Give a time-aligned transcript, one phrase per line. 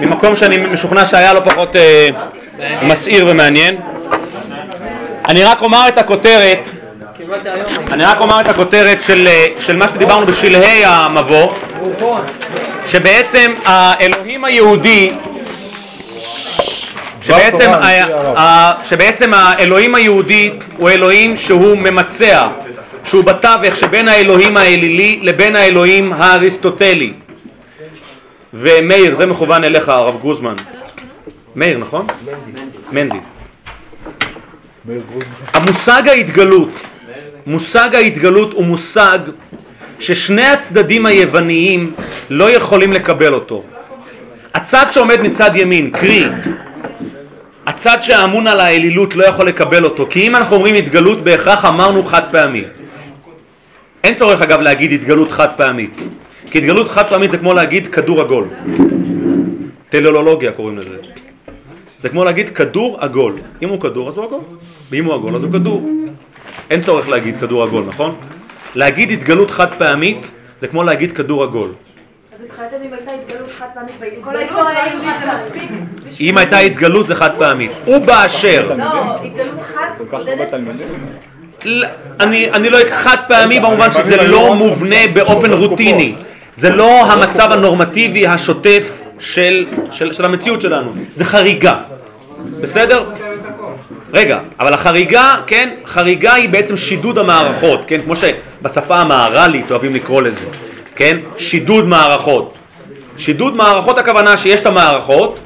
[0.00, 2.08] ממקום שאני משוכנע שהיה לו פחות אה,
[2.82, 3.76] מסעיר ומעניין.
[5.28, 6.68] אני רק אומר את הכותרת,
[7.92, 11.52] אני רק אומר את הכותרת של, אה, של מה שדיברנו בשלהי המבוא,
[12.86, 15.10] שבעצם האלוהים היהודי
[17.22, 22.46] שבעצם, ה- ה- שבעצם האלוהים היהודי הוא אלוהים שהוא ממצע,
[23.04, 27.12] שהוא בתווך שבין האלוהים האלילי לבין האלוהים האריסטוטלי.
[28.54, 30.54] ומאיר, זה מכוון אליך, הרב גוזמן.
[31.56, 32.06] מאיר, נכון?
[32.92, 33.18] מנדי.
[35.54, 36.68] המושג ההתגלות,
[37.46, 39.18] מושג ההתגלות הוא מושג
[40.00, 41.94] ששני הצדדים היווניים
[42.30, 43.64] לא יכולים לקבל אותו.
[44.54, 46.24] הצד שעומד מצד ימין, קרי,
[47.66, 52.04] הצד שאמון על האלילות לא יכול לקבל אותו, כי אם אנחנו אומרים התגלות בהכרח אמרנו
[52.04, 52.64] חד פעמי.
[54.04, 56.02] אין צורך אגב להגיד התגלות חד פעמית,
[56.50, 58.44] כי התגלות חד פעמית זה כמו להגיד כדור עגול.
[59.88, 60.96] טלולוגיה קוראים לזה.
[62.02, 63.34] זה כמו להגיד כדור עגול.
[63.62, 64.40] אם הוא כדור אז הוא עגול,
[64.90, 65.88] ואם הוא עגול אז הוא כדור.
[66.70, 68.14] אין צורך להגיד כדור עגול, נכון?
[68.74, 71.70] להגיד התגלות חד פעמית זה כמו להגיד כדור עגול.
[76.20, 77.70] אם הייתה התגלות זה חד פעמית.
[77.86, 78.84] ובאשר לא,
[79.24, 80.48] התגלות חד בודדת
[81.64, 81.84] ל-
[82.20, 86.14] אני, אני לא חד פעמי במובן שזה לא מובנה באופן רוטיני
[86.58, 91.74] זה לא המצב הנורמטיבי השוטף של, של, של המציאות שלנו זה חריגה
[92.60, 93.04] בסדר?
[94.12, 100.22] רגע, אבל החריגה, כן, חריגה היא בעצם שידוד המערכות, כן, כמו שבשפה המהר"לית אוהבים לקרוא
[100.22, 100.44] לזה,
[100.96, 102.54] כן, שידוד מערכות.
[103.18, 105.38] שידוד מערכות הכוונה שיש את המערכות,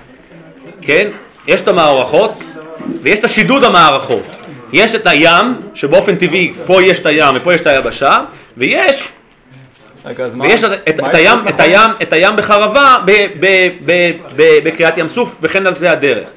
[0.82, 1.08] כן,
[1.46, 2.32] יש את המערכות
[3.02, 4.24] ויש את השידוד המערכות.
[4.72, 8.16] יש את הים, שבאופן טבעי פה יש את הים ופה יש את היבשה,
[8.56, 9.08] ויש
[10.06, 10.44] רגע, אז מה?
[10.44, 16.28] ויש את, הים, בחרבה ב- ב- ב- ב- בקריאת ים סוף וכן על זה הדרך.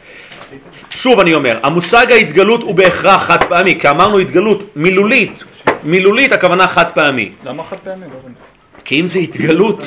[0.89, 5.43] שוב אני אומר, המושג ההתגלות הוא בהכרח חד פעמי, כי אמרנו התגלות מילולית,
[5.83, 7.31] מילולית הכוונה חד פעמי.
[7.45, 8.05] למה חד פעמי?
[8.05, 8.29] לא.
[8.85, 9.83] כי אם זה התגלות,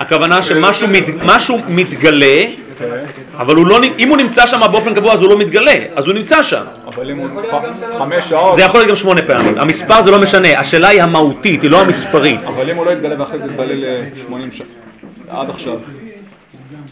[0.00, 2.44] הכוונה שמשהו מת, משהו מתגלה,
[3.38, 6.14] אבל הוא לא, אם הוא נמצא שם באופן קבוע אז הוא לא מתגלה, אז הוא
[6.14, 6.64] נמצא שם.
[6.86, 7.28] אבל אם הוא
[7.98, 11.62] חמש שעות, זה יכול להיות גם שמונה פעמים, המספר זה לא משנה, השאלה היא המהותית,
[11.62, 12.40] היא לא המספרית.
[12.46, 14.68] אבל אם הוא לא יתגלה ואחרי זה יתגלה ל-80 שעות,
[15.28, 15.78] עד עכשיו.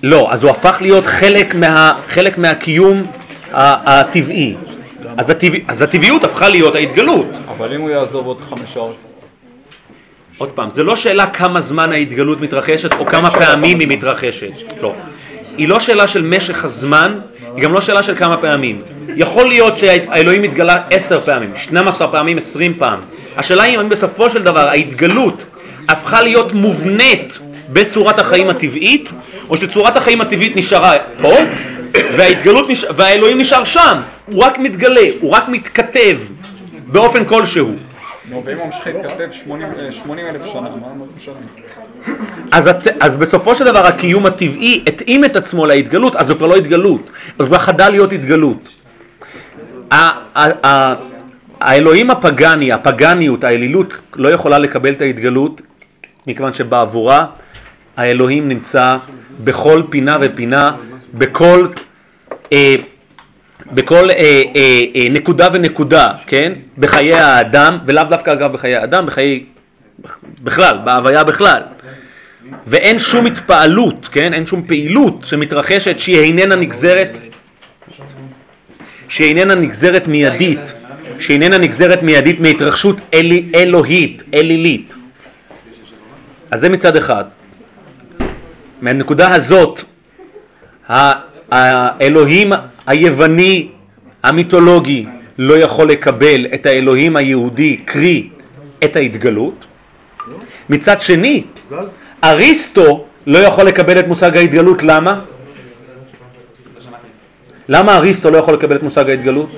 [0.03, 3.03] לא, אז הוא הפך להיות חלק, מה, חלק מהקיום
[3.53, 4.55] הטבעי.
[5.17, 7.27] אז, הטבע, אז הטבעיות הפכה להיות ההתגלות.
[7.49, 8.97] אבל אם הוא יעזוב עוד חמש שעות,
[10.39, 14.53] עוד פעם, זה לא שאלה כמה זמן ההתגלות מתרחשת או כמה פעמים היא מתרחשת.
[14.83, 14.94] לא.
[15.57, 17.19] היא לא שאלה של משך הזמן,
[17.57, 18.83] היא גם לא שאלה של כמה פעמים.
[19.17, 23.01] יכול להיות שהאלוהים התגלה עשר פעמים, 12 פעמים, 20 פעם.
[23.37, 25.45] השאלה היא אם בסופו של דבר ההתגלות
[25.89, 27.39] הפכה להיות מובנית
[27.69, 29.13] בצורת החיים הטבעית,
[29.49, 30.93] או שצורת החיים הטבעית נשארה
[31.23, 31.33] פה,
[32.17, 32.85] וההתגלות נש...
[32.97, 34.01] והאלוהים נשאר שם.
[34.27, 36.19] הוא רק מתגלה, הוא רק מתכתב
[36.87, 37.75] באופן כלשהו.
[38.29, 40.69] נו, ואם הוא ממשיך להתכתב 80 אלף שנה,
[40.99, 41.35] מה זה משנה?
[43.01, 47.11] אז, בסופו של דבר הקיום הטבעי התאים את עצמו להתגלות, אז זו כבר לא התגלות,
[47.39, 48.69] זו כבר חדל להיות התגלות.
[51.61, 55.61] האלוהים הפגני, הפגניות, האלילות, לא יכולה לקבל את ההתגלות,
[56.27, 57.27] מכיוון שבעבורה
[57.97, 58.97] האלוהים נמצא
[59.45, 60.71] בכל פינה ופינה,
[61.15, 61.67] בכל,
[62.53, 62.75] אה,
[63.73, 66.53] בכל אה, אה, אה, נקודה ונקודה, כן?
[66.79, 69.45] בחיי האדם, ולאו דווקא אגב בחיי האדם, בחיי,
[70.43, 71.63] בכלל, בהוויה בכלל.
[72.67, 74.35] ואין שום התפעלות, כן?
[74.35, 77.09] אין שום פעילות שמתרחשת שהיא איננה נגזרת
[79.09, 80.59] שהיא איננה נגזרת מיידית,
[81.19, 84.95] שהיא איננה נגזרת מיידית מהתרחשות אלי, אלוהית, אלילית.
[86.51, 87.25] אז זה מצד אחד.
[88.83, 89.85] מהנקודה הזאת,
[91.55, 92.53] האלוהים
[92.87, 93.69] היווני
[94.23, 95.07] המיתולוגי
[95.39, 98.29] לא יכול לקבל את האלוהים היהודי, קרי
[98.85, 99.65] את ההתגלות.
[100.71, 101.43] מצד שני,
[102.25, 105.21] אריסטו לא יכול לקבל את מושג ההתגלות, למה?
[107.69, 109.50] למה אריסטו לא יכול לקבל את מושג ההתגלות?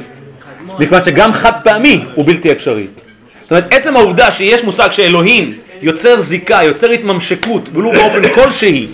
[0.79, 2.87] מכיוון שגם חד פעמי הוא בלתי אפשרי.
[3.43, 5.51] זאת אומרת, עצם העובדה שיש מושג שאלוהים
[5.83, 8.87] יוצר זיקה, יוצר התממשקות, ולו באופן כלשהי,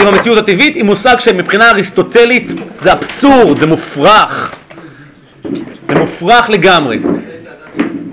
[0.00, 2.50] עם המציאות הטבעית, היא מושג שמבחינה אריסטוטלית
[2.80, 4.54] זה אבסורד, זה מופרך.
[5.88, 6.98] זה מופרך לגמרי.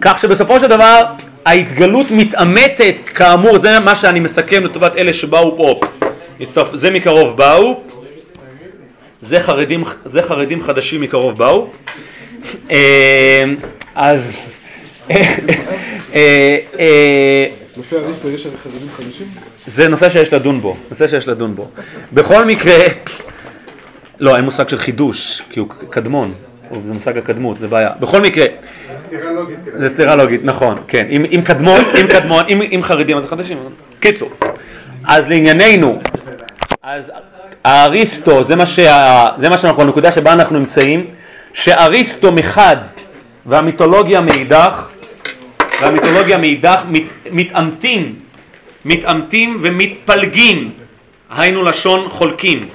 [0.02, 1.04] כך שבסופו של דבר
[1.46, 5.80] ההתגלות מתעמתת, כאמור, זה מה שאני מסכם לטובת אלה שבאו פה,
[6.74, 7.82] זה מקרוב באו,
[9.22, 11.68] זה חרדים, זה חרדים חדשים מקרוב באו,
[12.72, 13.44] אה,
[13.96, 14.40] אז
[15.12, 17.46] אה, אה,
[19.68, 21.70] זה נושא שיש לדון בו, נושא שיש לדון בו.
[22.14, 22.76] בכל מקרה,
[24.20, 26.34] לא, אין מושג של חידוש, כי הוא קדמון,
[26.86, 27.90] זה מושג הקדמות, זה בעיה.
[28.00, 28.46] בכל מקרה.
[29.80, 31.08] זה סתירה לוגית, נכון, כן.
[31.10, 33.58] אם, קדמון, אם קדמון, אם, חרדים אז זה חדשים.
[34.00, 34.30] קיצור,
[35.08, 36.00] אז לענייננו,
[36.84, 37.12] אז
[37.64, 41.06] האריסטו, זה מה שאנחנו, הנקודה שבה אנחנו נמצאים,
[41.54, 42.78] שאריסטו מחד
[43.46, 44.90] והמיתולוגיה מאידך,
[45.82, 47.02] והמיתולוגיה מאידך מת,
[47.32, 48.16] מתעמתים,
[48.86, 50.72] מתעמתים ומתפלגים,
[51.30, 52.66] היינו לשון חולקים,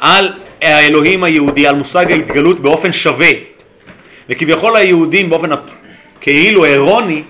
[0.00, 0.32] על
[0.62, 3.30] האלוהים היהודי, על מושג ההתגלות באופן שווה.
[4.28, 5.70] וכביכול היהודים באופן הפ-
[6.20, 7.22] כאילו אירוני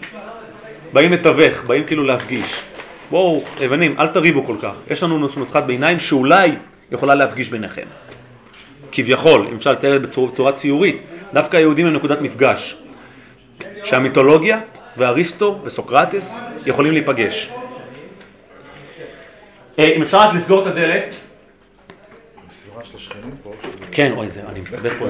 [0.92, 2.60] באים לתווך, באים כאילו להפגיש.
[3.10, 4.72] בואו, לבנים, אל תריבו כל כך.
[4.90, 6.50] יש לנו נוסחת ביניים שאולי
[6.92, 7.82] יכולה להפגיש ביניכם.
[8.92, 10.96] כביכול, אם אפשר לתאר את זה בצורה ציורית,
[11.34, 12.76] דווקא היהודים הם נקודת מפגש.
[13.84, 14.58] שהמיתולוגיה
[15.00, 17.50] ואריסטו וסוקרטס יכולים להיפגש.
[19.78, 21.14] אה, אם אפשר רק לסגור את הדלת.
[23.92, 25.06] כן, אוי, זה, אני מסתבך פה.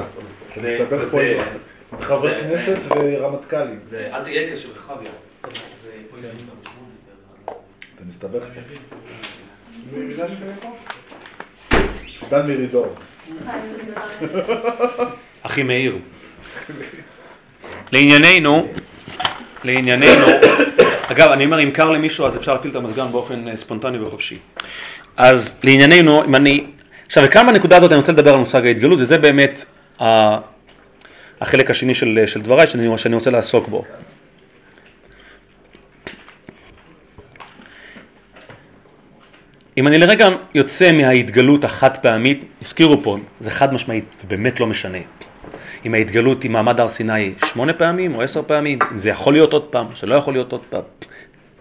[2.01, 3.81] חברי כנסת ורמטכ"לים.
[3.85, 5.11] זה אל תהיה קשר רחביה.
[7.95, 8.43] אתה מסתבך?
[12.31, 12.95] דן מרידור.
[15.43, 15.99] אחי מאיר.
[17.93, 18.69] לענייננו,
[19.65, 20.27] לענייננו,
[21.13, 24.39] אגב, אני אומר, אם קר למישהו אז אפשר להפעיל את המזגן באופן אה, ספונטני וחופשי.
[25.17, 26.65] אז לענייננו, אם אני...
[27.07, 29.65] עכשיו, וכאן בנקודה הזאת אני רוצה לדבר על מושג ההתגלות, וזה באמת
[30.03, 30.39] ה-
[31.41, 33.85] החלק השני של, של דבריי שאני, שאני רוצה לעסוק בו.
[39.79, 44.67] אם אני לרגע יוצא מההתגלות החד פעמית, הזכירו פה, זה חד משמעית, זה באמת לא
[44.67, 44.99] משנה.
[45.87, 49.53] אם ההתגלות עם מעמד הר סיני שמונה פעמים או עשר פעמים, אם זה יכול להיות
[49.53, 50.83] עוד פעם, שלא יכול להיות עוד פעם.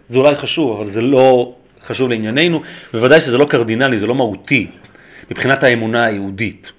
[0.10, 1.56] זה אולי חשוב, אבל זה לא
[1.88, 2.62] חשוב לענייננו,
[2.94, 4.68] בוודאי שזה לא קרדינלי, זה לא מהותי,
[5.31, 6.71] מבחינת האמונה היהודית.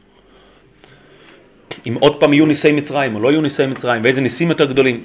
[1.86, 5.04] אם עוד פעם יהיו ניסי מצרים או לא יהיו ניסי מצרים, ואיזה ניסים יותר גדולים,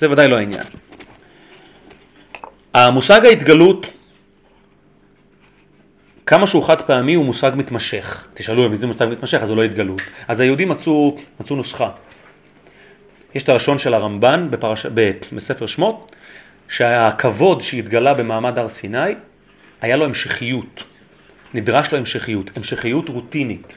[0.00, 0.64] זה ודאי לא העניין.
[2.74, 3.86] המושג ההתגלות
[6.26, 8.26] כמה שהוא חד פעמי הוא מושג מתמשך.
[8.34, 10.00] תשאלו אם זה מושג מתמשך אז זה לא התגלות.
[10.28, 11.90] אז היהודים מצאו, מצאו נוסחה.
[13.34, 14.86] יש את הלשון של הרמב"ן בפרש...
[14.94, 16.12] ב- בספר שמות,
[16.68, 19.14] שהכבוד שהתגלה במעמד הר סיני,
[19.80, 20.84] היה לו המשכיות.
[21.54, 23.76] נדרש לו המשכיות, המשכיות רוטינית.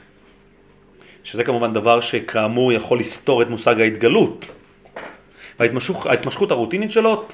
[1.24, 4.46] שזה כמובן דבר שכאמור יכול לסתור את מושג ההתגלות.
[5.60, 7.24] וההתמשכות ההתמשכות הרוטינית שלו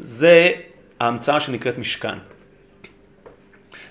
[0.00, 0.50] זה
[1.00, 2.18] ההמצאה שנקראת משכן.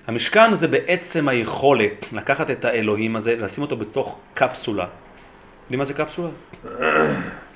[0.08, 4.88] המשכן זה בעצם היכולת לקחת את האלוהים הזה, לשים אותו בתוך קפסולה.
[5.64, 6.30] יודעים מה זה קפסולה?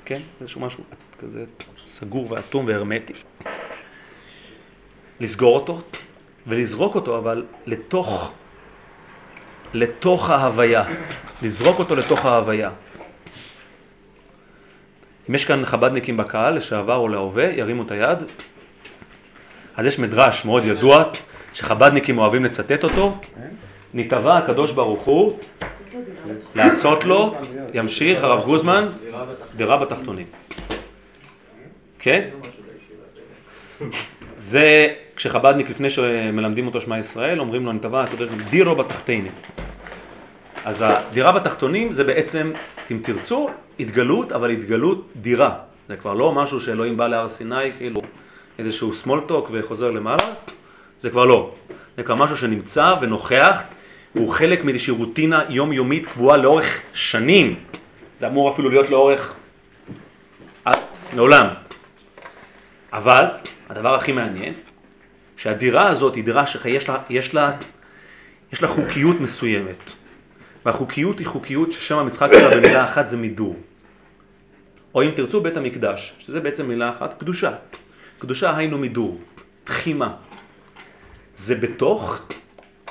[0.04, 0.20] כן?
[0.40, 0.84] איזשהו משהו
[1.18, 1.44] כזה
[1.86, 3.12] סגור ואטום והרמטי.
[5.20, 5.82] לסגור אותו
[6.46, 8.32] ולזרוק אותו אבל לתוך,
[9.74, 10.84] לתוך ההוויה.
[11.42, 12.70] לזרוק אותו לתוך ההוויה.
[15.30, 18.18] אם יש כאן חבדניקים בקהל, לשעבר או להווה, ירימו את היד.
[19.76, 21.04] אז יש מדרש מאוד ידוע,
[21.52, 23.18] שחבדניקים אוהבים לצטט אותו,
[23.94, 25.38] נתבע הקדוש ברוך הוא
[26.54, 27.34] לעשות לו,
[27.74, 28.88] ימשיך הרב גוזמן,
[29.56, 30.26] דירה בתחתונים.
[31.98, 32.28] כן?
[34.38, 39.32] זה כשחבדניק לפני שמלמדים אותו שמע ישראל, אומרים לו נתבע הקדוש ברוך הוא דירו בתחתינים.
[40.64, 42.52] אז הדירה בתחתונים זה בעצם,
[42.90, 45.54] אם תרצו, התגלות, אבל התגלות דירה.
[45.88, 48.00] זה כבר לא משהו שאלוהים בא להר סיני, כאילו
[48.58, 50.34] איזשהו סמולטוק וחוזר למעלה,
[51.00, 51.54] זה כבר לא.
[51.96, 53.62] זה כבר משהו שנמצא ונוכח,
[54.12, 57.56] הוא חלק מאיזושהי רוטינה יומיומית קבועה לאורך שנים.
[58.20, 59.34] זה אמור אפילו להיות לאורך...
[61.14, 61.46] לעולם.
[62.92, 63.24] אבל,
[63.68, 64.54] הדבר הכי מעניין,
[65.36, 67.52] שהדירה הזאת היא דירה שיש לה, יש לה,
[68.52, 69.90] יש לה חוקיות מסוימת.
[70.66, 73.56] והחוקיות היא חוקיות ששם המשחק שלה במילה אחת זה מידור.
[74.94, 77.52] או אם תרצו בית המקדש, שזה בעצם מילה אחת, קדושה.
[78.18, 79.20] קדושה היינו מידור,
[79.64, 80.14] תחימה.
[81.40, 82.22] זה בתוך,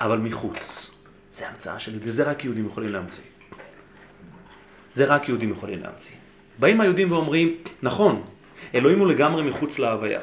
[0.01, 0.91] אבל מחוץ.
[1.31, 3.23] זה המצאה שלי, וזה רק יהודים יכולים להמציא.
[4.91, 6.15] זה רק יהודים יכולים להמציא.
[6.59, 8.23] באים היהודים ואומרים, נכון,
[8.75, 10.19] אלוהים הוא לגמרי מחוץ להוויה.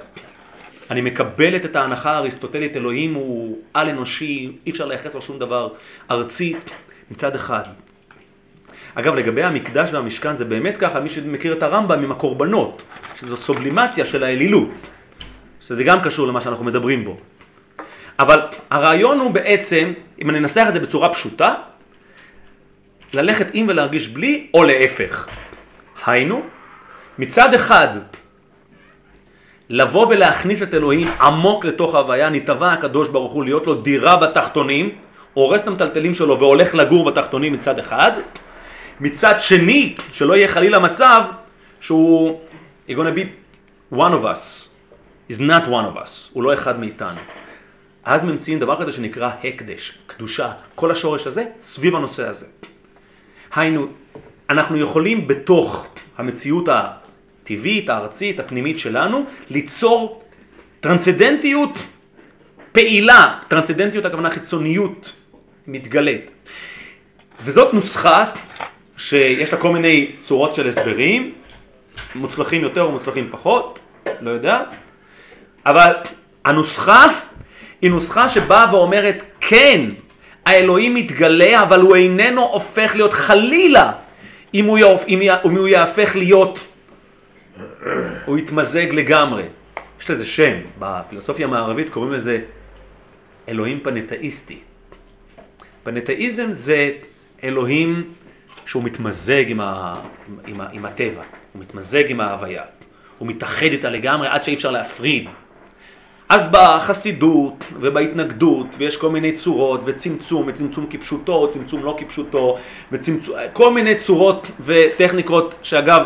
[0.90, 5.68] אני מקבלת את ההנחה האריסטוטלית, אלוהים הוא על אנושי, אי אפשר לייחס לו שום דבר
[6.10, 6.54] ארצי
[7.10, 7.62] מצד אחד.
[8.94, 12.82] אגב, לגבי המקדש והמשכן זה באמת ככה, מי שמכיר את הרמב"ם עם הקורבנות,
[13.20, 14.68] שזו סובלימציה של האלילות,
[15.68, 17.16] שזה גם קשור למה שאנחנו מדברים בו.
[18.18, 19.92] אבל הרעיון הוא בעצם,
[20.22, 21.54] אם אני אנסח את זה בצורה פשוטה,
[23.12, 25.28] ללכת עם ולהרגיש בלי, או להפך.
[26.06, 26.42] היינו,
[27.18, 27.88] מצד אחד,
[29.68, 34.90] לבוא ולהכניס את אלוהים עמוק לתוך ההוויה, נתבע הקדוש ברוך הוא להיות לו דירה בתחתונים,
[35.34, 38.12] הורס את המטלטלים שלו והולך לגור בתחתונים מצד אחד,
[39.00, 41.22] מצד שני, שלא יהיה חלילה מצב
[41.80, 42.40] שהוא,
[42.88, 43.26] you're gonna be
[43.94, 44.68] one of us,
[45.30, 47.20] is not one of us, הוא לא אחד מאיתנו.
[48.06, 52.46] אז ממציאים דבר כזה שנקרא הקדש, קדושה, כל השורש הזה סביב הנושא הזה.
[53.54, 53.86] היינו,
[54.50, 55.86] אנחנו יכולים בתוך
[56.18, 60.22] המציאות הטבעית, הארצית, הפנימית שלנו, ליצור
[60.80, 61.78] טרנסצדנטיות
[62.72, 65.12] פעילה, טרנסצדנטיות הכוונה חיצוניות
[65.66, 66.30] מתגלית.
[67.44, 68.24] וזאת נוסחה
[68.96, 71.34] שיש לה כל מיני צורות של הסברים,
[72.14, 73.78] מוצלחים יותר או מוצלחים פחות,
[74.20, 74.62] לא יודע,
[75.66, 75.92] אבל
[76.44, 77.25] הנוסחה
[77.86, 79.80] היא נוסחה שבאה ואומרת כן,
[80.46, 83.92] האלוהים מתגלה אבל הוא איננו הופך להיות חלילה
[84.54, 86.58] אם הוא, יהפ, אם, יה, אם הוא יהפך להיות,
[88.24, 89.42] הוא יתמזג לגמרי.
[90.00, 92.40] יש לזה שם, בפילוסופיה המערבית קוראים לזה
[93.48, 94.58] אלוהים פנטאיסטי.
[95.82, 96.90] פנטאיזם זה
[97.44, 98.12] אלוהים
[98.66, 99.94] שהוא מתמזג עם, ה,
[100.46, 102.62] עם, ה, עם הטבע, הוא מתמזג עם ההוויה,
[103.18, 105.28] הוא מתאחד איתה לגמרי עד שאי אפשר להפריד.
[106.28, 112.58] אז בחסידות ובהתנגדות, ויש כל מיני צורות, וצמצום, וצמצום כפשוטו, צמצום לא כפשוטו,
[112.92, 116.02] וצמצום, כל מיני צורות וטכניקות שאגב,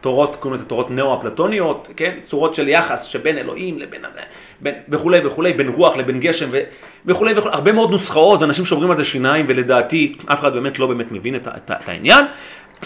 [0.00, 2.14] תורות, קוראים לזה תורות נאו-אפלטוניות, כן?
[2.26, 4.04] צורות של יחס שבין אלוהים לבין,
[4.60, 6.60] בין, וכולי וכולי, בין רוח לבין גשם ו,
[7.06, 10.86] וכולי וכולי, הרבה מאוד נוסחאות, ואנשים שוברים על זה שיניים, ולדעתי אף אחד באמת לא
[10.86, 12.24] באמת מבין את, את, את העניין,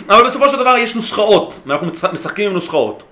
[0.09, 3.03] אבל בסופו של דבר יש נוסחאות, ואנחנו משחקים עם נוסחאות.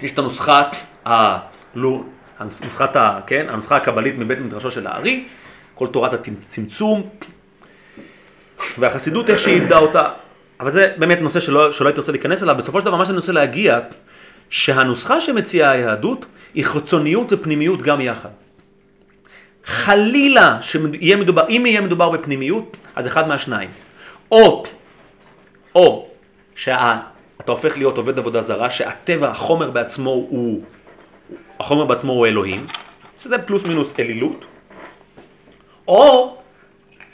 [0.00, 0.62] יש את הנוסחה
[1.06, 1.38] ה...
[1.76, 2.04] לו,
[2.38, 5.24] הנוסחת ה, כן, הנוסחה הקבלית מבית מדרשו של הארי,
[5.74, 7.08] כל תורת הצמצום,
[8.78, 10.08] והחסידות איך שהיא איבדה אותה,
[10.60, 13.16] אבל זה באמת נושא שלא, שלא הייתי רוצה להיכנס אליו, בסופו של דבר מה שאני
[13.16, 13.80] רוצה להגיע,
[14.50, 18.28] שהנוסחה שמציעה היהדות היא חיצוניות ופנימיות גם יחד.
[19.64, 23.70] חלילה שיהיה מדובר, אם יהיה מדובר בפנימיות, אז אחד מהשניים.
[24.32, 24.64] או,
[25.74, 26.08] או
[26.54, 27.00] שאתה
[27.46, 30.62] הופך להיות עובד עבודה זרה, שהטבע, החומר בעצמו הוא
[31.60, 32.66] החומר בעצמו הוא אלוהים,
[33.22, 34.44] שזה פלוס מינוס אלילות,
[35.88, 36.36] או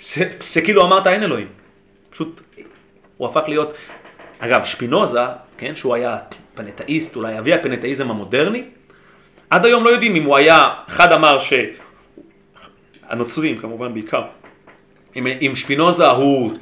[0.01, 1.49] ש, שכאילו אמרת אין אלוהים,
[2.11, 2.41] פשוט
[3.17, 3.75] הוא הפך להיות,
[4.39, 5.21] אגב שפינוזה,
[5.59, 6.19] כן, שהוא היה
[6.55, 8.65] פנטאיסט, אולי אבי הפנטאיזם המודרני,
[9.51, 11.39] עד היום לא יודעים אם הוא היה, אחד אמר
[13.09, 14.23] שהנוצרים כמובן בעיקר,
[15.17, 16.53] אם, אם שפינוזה הוא,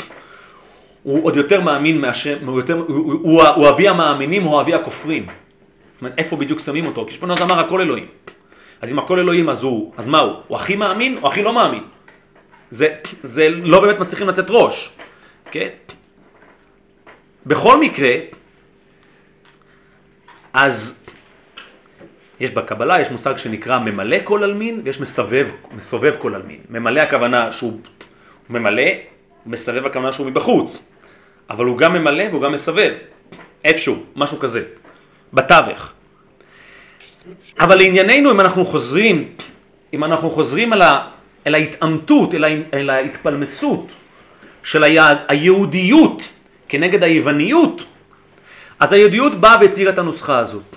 [1.02, 4.74] הוא עוד יותר מאמין מהשם, הוא, יותר, הוא, הוא, הוא, הוא אבי המאמינים או אבי
[4.74, 5.26] הכופרים.
[6.00, 7.06] זאת אומרת, איפה בדיוק שמים אותו?
[7.08, 8.06] כי שפונוז אמר הכל אלוהים.
[8.80, 10.34] אז אם הכל אלוהים אז הוא, אז מה הוא?
[10.48, 11.82] הוא הכי מאמין או הכי לא מאמין?
[12.70, 14.90] זה, זה לא באמת מצליחים לצאת ראש,
[15.50, 15.68] כן?
[17.46, 18.12] בכל מקרה,
[20.52, 21.04] אז
[22.40, 26.60] יש בקבלה, יש מושג שנקרא ממלא כל עלמין ויש מסובב, מסובב כל עלמין.
[26.70, 27.80] ממלא הכוונה שהוא
[28.50, 28.88] ממלא,
[29.46, 30.82] מסבב הכוונה שהוא מבחוץ,
[31.50, 32.92] אבל הוא גם ממלא והוא גם מסבב,
[33.64, 34.79] איפשהו, משהו כזה.
[35.32, 35.92] בתווך.
[37.60, 39.28] אבל לענייננו, אם אנחנו חוזרים,
[39.92, 41.08] אם אנחנו חוזרים אל, ה,
[41.46, 43.86] אל ההתעמתות, אל, ה, אל ההתפלמסות
[44.62, 46.28] של היהד, היהודיות
[46.68, 47.84] כנגד היווניות,
[48.80, 50.76] אז היהודיות באה והציגה את הנוסחה הזאת.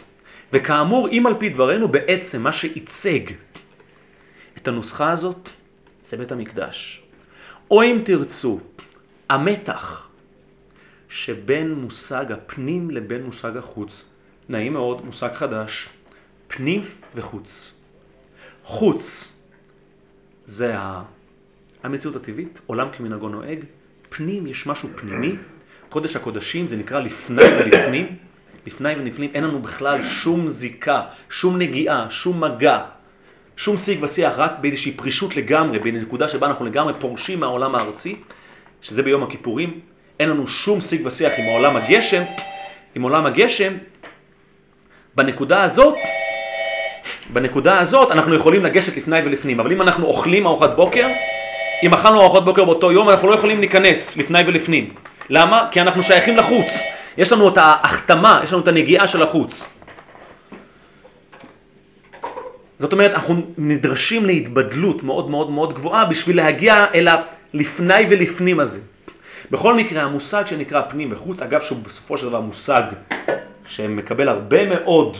[0.54, 3.20] וכאמור, אם על פי דברינו, בעצם מה שעיצג
[4.58, 5.50] את הנוסחה הזאת
[6.10, 7.02] זה בית המקדש.
[7.72, 8.60] או אם תרצו,
[9.30, 10.08] המתח
[11.10, 14.06] שבין מושג הפנים לבין מושג החוץ
[14.50, 15.90] נעים מאוד, מושג חדש,
[16.48, 16.86] פנים
[17.16, 17.74] וחוץ.
[18.64, 19.34] חוץ
[20.46, 20.76] זה
[21.84, 23.60] המציאות הטבעית, עולם כמנהגו נוהג,
[24.10, 25.36] פנים יש משהו פנימי,
[25.90, 28.16] קודש הקודשים זה נקרא לפני ולפנים,
[28.66, 32.80] לפני ולפנים אין לנו בכלל שום זיקה, שום נגיעה, שום מגע,
[33.58, 38.16] שום שיג ושיח, רק באיזושהי פרישות לגמרי, בנקודה שבה אנחנו לגמרי פורשים מהעולם הארצי,
[38.82, 39.80] שזה ביום הכיפורים,
[40.20, 42.24] אין לנו שום שיג ושיח עם העולם הגשם,
[42.96, 43.74] עם עולם הגשם,
[45.16, 45.96] בנקודה הזאת,
[47.34, 51.08] בנקודה הזאת אנחנו יכולים לגשת לפני ולפנים, אבל אם אנחנו אוכלים ארוחת בוקר,
[51.84, 54.90] אם אכלנו ארוחת בוקר באותו יום, אנחנו לא יכולים להיכנס לפני ולפנים.
[55.30, 55.68] למה?
[55.72, 56.68] כי אנחנו שייכים לחוץ.
[57.18, 59.66] יש לנו את ההחתמה, יש לנו את הנגיעה של החוץ.
[62.80, 68.80] זאת אומרת, אנחנו נדרשים להתבדלות מאוד מאוד מאוד גבוהה בשביל להגיע אל הלפני ולפנים הזה.
[69.52, 72.82] בכל מקרה, המושג שנקרא פנים וחוץ, אגב שהוא בסופו של דבר מושג
[73.66, 75.18] שמקבל הרבה מאוד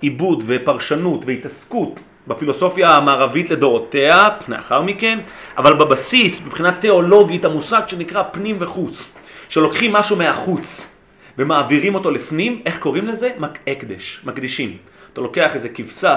[0.00, 5.18] עיבוד ופרשנות והתעסקות בפילוסופיה המערבית לדורותיה, לאחר מכן,
[5.58, 9.12] אבל בבסיס, מבחינה תיאולוגית, המושג שנקרא פנים וחוץ,
[9.48, 10.94] שלוקחים משהו מהחוץ
[11.38, 13.30] ומעבירים אותו לפנים, איך קוראים לזה?
[13.66, 14.76] הקדש, מקדישים.
[15.12, 16.16] אתה לוקח איזה כבשה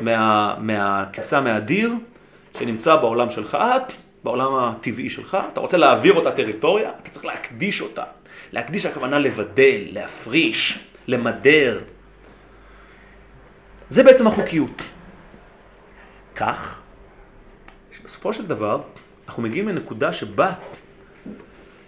[0.00, 1.92] מה, מהכבשה מהדיר,
[2.58, 3.92] שנמצא בעולם שלך את,
[4.24, 8.02] בעולם הטבעי שלך, אתה רוצה להעביר אותה טריטוריה, אתה צריך להקדיש אותה.
[8.52, 11.80] להקדיש הכוונה לבדל, להפריש, למדר.
[13.90, 14.82] זה בעצם החוקיות.
[16.36, 16.78] כך,
[17.92, 18.82] שבסופו של דבר,
[19.28, 20.52] אנחנו מגיעים לנקודה שבה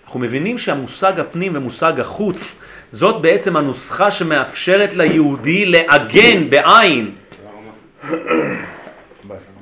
[0.05, 2.53] אנחנו מבינים שהמושג הפנים ומושג החוץ,
[2.93, 7.15] זאת בעצם הנוסחה שמאפשרת ליהודי לעגן בעין,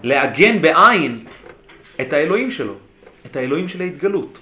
[0.03, 1.25] לעגן בעין
[2.01, 2.75] את האלוהים שלו,
[3.27, 4.39] את האלוהים של ההתגלות.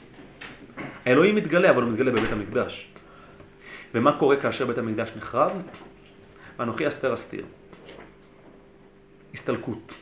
[1.06, 2.88] האלוהים מתגלה, אבל הוא מתגלה בבית המקדש.
[3.94, 5.62] ומה קורה כאשר בית המקדש נחרב?
[6.58, 7.44] ואנוכי אסתר אסתיר.
[9.34, 9.94] הסתלקות.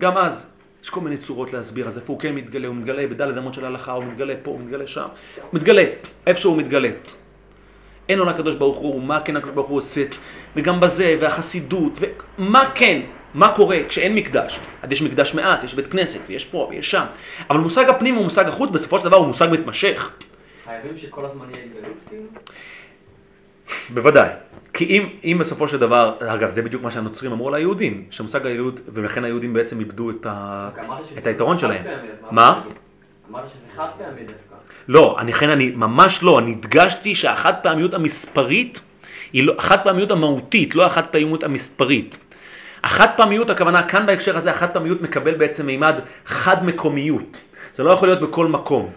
[0.00, 0.50] גם אז
[0.82, 3.64] יש כל מיני צורות להסביר, אז איפה הוא כן מתגלה, הוא מתגלה בדלת אמות של
[3.64, 5.84] ההלכה, הוא מתגלה פה, הוא מתגלה שם, הוא מתגלה,
[6.26, 6.90] איפה שהוא מתגלה.
[8.08, 10.04] אין לו לקדוש ברוך הוא, מה כן הקדוש ברוך הוא עושה,
[10.56, 11.98] וגם בזה, והחסידות,
[12.38, 13.00] ומה כן,
[13.34, 14.60] מה קורה כשאין מקדש.
[14.82, 17.04] אז יש מקדש מעט, יש בית כנסת, ויש פה, ויש שם.
[17.50, 20.10] אבל מושג הפנים ומושג החוץ, בסופו של דבר הוא מושג מתמשך.
[20.64, 22.22] חייבים שכל הזמן יהיה התגלות כאילו?
[23.90, 24.28] בוודאי.
[24.72, 28.80] כי אם, אם בסופו של דבר, אגב, זה בדיוק מה שהנוצרים אמרו ליהודים, שמושג היהוד,
[28.88, 30.68] ולכן היהודים בעצם איבדו את, ה...
[31.18, 31.82] את היתרון שלהם.
[32.30, 32.62] מה?
[33.30, 34.54] אמרת שזה חד פעמי דווקא.
[34.88, 38.80] לא, אני, לכן אני ממש לא, אני הדגשתי שהחד פעמיות המספרית
[39.32, 42.16] היא לא, החד פעמיות המהותית, לא החד פעמיות המספרית.
[42.84, 45.94] החד פעמיות, הכוונה כאן בהקשר הזה, החד פעמיות מקבל בעצם מימד
[46.26, 47.36] חד מקומיות.
[47.74, 48.90] זה לא יכול להיות בכל מקום.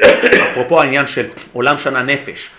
[0.00, 2.50] אפרופו העניין של עולם שנה נפש.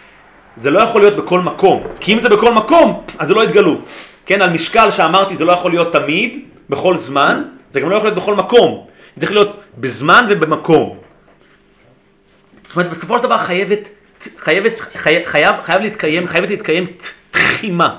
[0.56, 3.86] זה לא יכול להיות בכל מקום, כי אם זה בכל מקום, אז זה לא התגלות.
[4.26, 8.10] כן, על משקל שאמרתי זה לא יכול להיות תמיד, בכל זמן, זה גם לא יכול
[8.10, 8.88] להיות בכל מקום.
[9.16, 10.98] זה צריך להיות בזמן ובמקום.
[12.68, 13.90] זאת אומרת, בסופו של דבר חייבת,
[14.40, 16.86] חייבת, חי, חייב, חייב להתקיים, חייבת להתקיים
[17.32, 17.98] תחימה,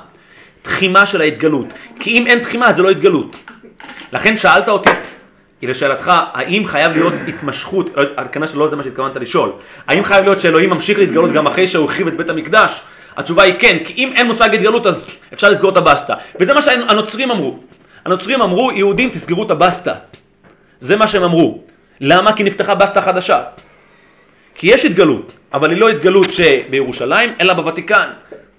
[0.62, 1.66] תחימה של ההתגלות.
[2.00, 3.36] כי אם אין תחימה, זה לא התגלות.
[4.12, 4.90] לכן שאלת אותי,
[5.62, 9.52] לשאלתך, האם חייב להיות התמשכות, לא, כנראה שלא זה מה שהתכוונת לשאול,
[9.88, 12.80] האם חייב להיות שאלוהים ממשיך להתגלות גם אחרי שהוא הרחיב את בית המקדש?
[13.16, 16.14] התשובה היא כן, כי אם אין מושג התגלות אז אפשר לסגור את הבסטה.
[16.40, 17.58] וזה מה שהנוצרים אמרו.
[18.04, 19.94] הנוצרים אמרו, יהודים תסגרו את הבסטה.
[20.80, 21.58] זה מה שהם אמרו.
[22.00, 22.32] למה?
[22.32, 23.42] כי נפתחה בסטה חדשה.
[24.54, 28.08] כי יש התגלות, אבל היא לא התגלות שבירושלים, אלא בוותיקן.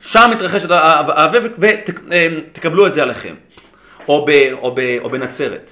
[0.07, 3.35] שם מתרחשת האבב ותקבלו את זה עליכם.
[4.07, 5.71] או, ב, או, ב, או בנצרת.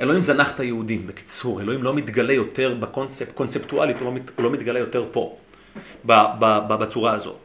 [0.00, 4.44] אלוהים זנח את היהודים, בקיצור, אלוהים לא מתגלה יותר בקונספט, קונספטואלית, הוא לא, מת, הוא
[4.44, 5.36] לא מתגלה יותר פה,
[6.06, 7.38] ב, ב, ב, בצורה הזאת.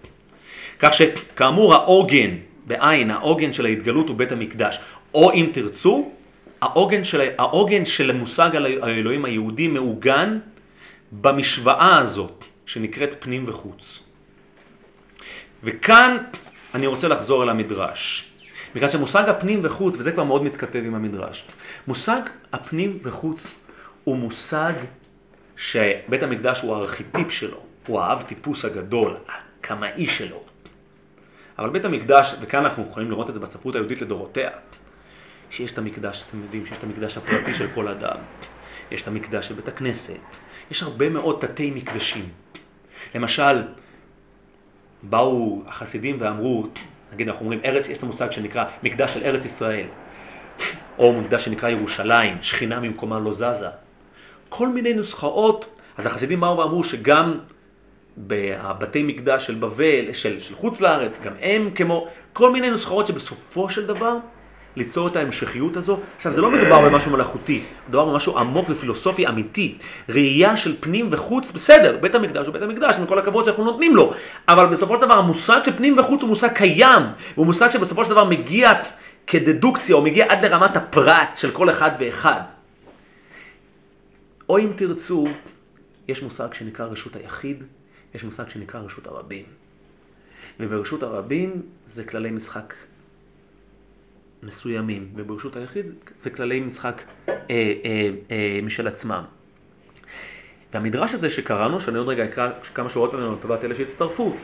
[0.80, 2.30] כך שכאמור העוגן,
[2.68, 4.80] בעין, העוגן של ההתגלות הוא בית המקדש.
[5.14, 6.12] או אם תרצו,
[6.62, 10.40] העוגן של, העוגן של המושג על האלוהים היהודי מעוגן
[11.12, 14.04] במשוואה הזאת, שנקראת פנים וחוץ.
[15.64, 16.18] וכאן
[16.74, 18.30] אני רוצה לחזור אל המדרש.
[18.76, 21.46] בגלל שמושג הפנים וחוץ, וזה כבר מאוד מתכתב עם המדרש,
[21.88, 22.22] מושג
[22.54, 23.56] הפנים וחוץ
[24.04, 24.74] הוא מושג
[25.58, 30.44] שבית המקדש הוא הארכיטיפ שלו, הוא האב טיפוס הגדול, הקמאי שלו.
[31.60, 34.50] אבל בית המקדש, וכאן אנחנו יכולים לראות את זה בספרות היהודית לדורותיה,
[35.50, 38.18] שיש את המקדש, אתם יודעים שיש את המקדש הפרטי של כל אדם,
[38.92, 40.20] יש את המקדש של בית הכנסת,
[40.72, 42.30] יש הרבה מאוד תתי מקדשים.
[43.16, 43.64] למשל,
[45.04, 46.68] באו החסידים ואמרו,
[47.14, 49.86] נגיד אנחנו אומרים ארץ, יש את המושג שנקרא מקדש של ארץ ישראל,
[50.98, 53.68] או מקדש שנקרא ירושלים, שכינה ממקומה לא זזה.
[54.50, 55.66] כל מיני נוסחאות,
[55.98, 57.40] אז החסידים באו ואמרו שגם
[58.18, 63.70] בבתי מקדש של בבל, של, של חוץ לארץ, גם הם כמו, כל מיני נוסחאות שבסופו
[63.70, 64.18] של דבר
[64.76, 66.00] ליצור את ההמשכיות הזו.
[66.16, 69.78] עכשיו, זה לא מדובר במשהו מלאכותי, מדובר במשהו עמוק ופילוסופי אמיתי.
[70.10, 73.96] ראייה של פנים וחוץ, בסדר, בית המקדש הוא בית המקדש, עם כל הכבוד שאנחנו נותנים
[73.96, 74.14] לו.
[74.48, 77.02] אבל בסופו של דבר, המושג של פנים וחוץ הוא מושג קיים,
[77.36, 78.72] הוא מושג שבסופו של דבר מגיע
[79.28, 82.42] כדדוקציה, או מגיע עד לרמת הפרט של כל אחד ואחד.
[84.50, 85.28] או אם תרצו,
[86.08, 87.64] יש מושג שנקרא רשות היחיד,
[88.16, 89.46] יש מושג שנקרא רשות הרבים.
[90.60, 92.74] וברשות הרבים זה כללי משחק
[94.46, 95.86] מסוימים, וברשות היחיד
[96.20, 97.74] זה כללי משחק אה, אה,
[98.32, 99.24] אה, משל עצמם.
[100.74, 104.36] והמדרש הזה שקראנו, שאני עוד רגע אקרא כמה שורות ממנו לטובת אלה שהצטרפו,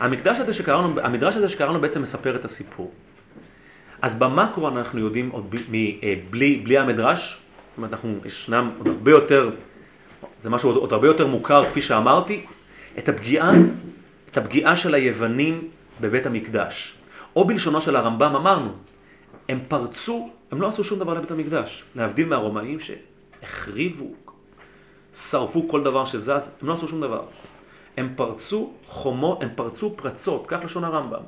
[0.00, 2.92] המקדש הזה שקראנו, המדרש הזה שקראנו בעצם מספר את הסיפור.
[4.02, 9.10] אז במקרו אנחנו יודעים עוד בלי, בלי, בלי המדרש, זאת אומרת, אנחנו, ישנם עוד הרבה
[9.10, 9.50] יותר,
[10.40, 12.46] זה משהו עוד, עוד הרבה יותר מוכר, כפי שאמרתי,
[12.98, 13.52] את הפגיעה,
[14.30, 15.68] את הפגיעה של היוונים
[16.00, 16.94] בבית המקדש.
[17.36, 18.72] או בלשונו של הרמב"ם אמרנו,
[19.48, 24.14] הם פרצו, הם לא עשו שום דבר לבית המקדש, להבדיל מהרומאים שהחריבו,
[25.14, 27.24] שרפו כל דבר שזז, הם לא עשו שום דבר.
[27.96, 31.22] הם פרצו חומו, הם פרצו פרצות, כך לשון הרמב"ם.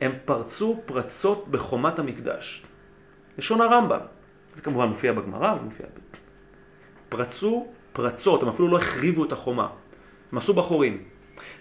[0.00, 2.64] הם פרצו פרצות בחומת המקדש.
[3.38, 4.00] לשון הרמב"ם.
[4.54, 5.98] זה כמובן מופיע בגמרא ומופיע ב...
[7.08, 9.68] פרצו פרצות, הם אפילו לא החריבו את החומה.
[10.32, 11.04] הם עשו בחורים.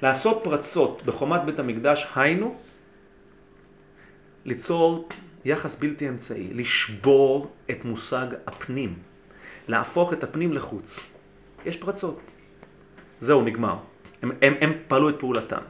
[0.02, 2.56] לעשות פרצות בחומת בית המקדש, היינו,
[4.46, 5.10] ליצור
[5.48, 8.94] יחס בלתי אמצעי, לשבור את מושג הפנים,
[9.68, 11.06] להפוך את הפנים לחוץ.
[11.66, 12.20] יש פרצות.
[13.20, 13.76] זהו, נגמר.
[14.22, 15.64] הם, הם, הם פעלו את פעולתם.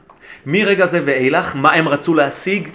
[0.46, 2.68] מרגע זה ואילך, מה הם רצו להשיג?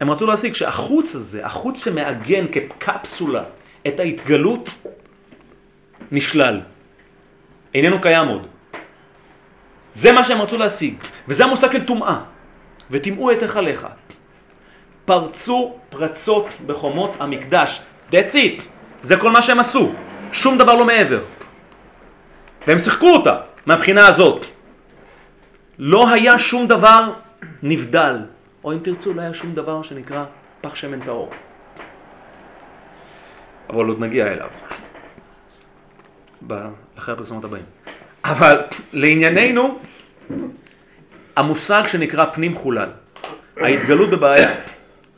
[0.00, 3.44] הם רצו להשיג שהחוץ הזה, החוץ שמעגן כקפסולה
[3.86, 4.70] את ההתגלות,
[6.12, 6.60] נשלל.
[7.74, 8.46] איננו קיים עוד.
[9.94, 10.94] זה מה שהם רצו להשיג,
[11.28, 12.20] וזה המושג של טומאה.
[12.90, 13.86] וטימאו את היכליך.
[15.06, 17.80] פרצו פרצות בחומות המקדש.
[18.10, 18.62] That's it.
[19.02, 19.92] זה כל מה שהם עשו.
[20.32, 21.22] שום דבר לא מעבר.
[22.66, 24.46] והם שיחקו אותה מהבחינה הזאת.
[25.78, 27.12] לא היה שום דבר
[27.62, 28.16] נבדל,
[28.64, 30.24] או אם תרצו, לא היה שום דבר שנקרא
[30.60, 31.30] פח שמן טהור.
[33.70, 34.50] אבל עוד נגיע אליו.
[36.98, 37.64] אחרי הפרסומות הבאים.
[38.24, 38.60] אבל
[38.92, 39.78] לענייננו,
[41.36, 42.90] המושג שנקרא פנים חולל.
[43.56, 44.75] ההתגלות בבעיה.